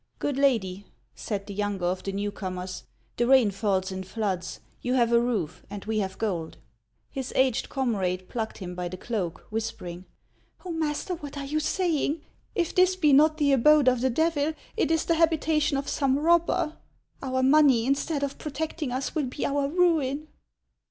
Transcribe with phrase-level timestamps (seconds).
[0.27, 2.85] "Good lady," said the younger of the new comers,"
[3.17, 6.57] the rain falls in floods; you have a roof, and we have gold."
[7.11, 10.05] His aged comrade plucked him by the cloak, whispering,"
[10.65, 12.23] Oh, master, what are you saying?
[12.55, 13.77] If this be not the 136 IIAKS OF ICELAND.
[13.77, 14.09] abode of the
[14.55, 16.77] Devil, it is the habitation of some robber.
[17.21, 20.29] Our money, instead of protecting us, will be our ruin."